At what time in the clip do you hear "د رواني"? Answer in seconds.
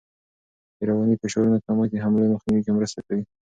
0.77-1.15